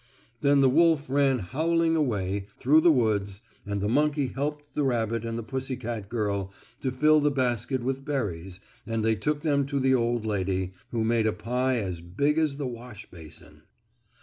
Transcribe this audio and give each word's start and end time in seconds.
Then 0.39 0.61
the 0.61 0.67
wolf 0.69 1.07
ran 1.11 1.37
howling 1.37 1.95
away 1.95 2.47
through 2.57 2.81
the 2.81 2.91
woods, 2.91 3.39
and 3.67 3.81
the 3.81 3.87
monkey 3.87 4.29
helped 4.29 4.73
the 4.73 4.81
rabbit 4.83 5.23
and 5.23 5.37
the 5.37 5.43
pussy 5.43 5.75
girl 5.75 6.51
to 6.79 6.89
fill 6.91 7.19
the 7.19 7.29
basket 7.29 7.83
with 7.83 8.03
berries 8.03 8.59
and 8.87 9.05
they 9.05 9.13
took 9.13 9.41
them 9.41 9.63
to 9.67 9.79
the 9.79 9.93
old 9.93 10.25
lady, 10.25 10.71
who 10.89 11.03
made 11.03 11.27
a 11.27 11.33
pie 11.33 11.75
as 11.77 12.01
big 12.01 12.39
as 12.39 12.57
the 12.57 12.65
wash 12.65 13.11
basin. 13.11 13.61